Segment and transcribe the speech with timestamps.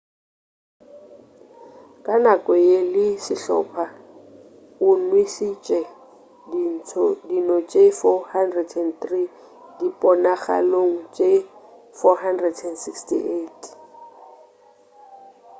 [2.05, 3.85] ka nako ye le sehlopha
[4.87, 5.79] o nwešitše
[7.27, 9.21] dino tše 403
[9.79, 11.31] diponagalong tše
[11.99, 13.49] 468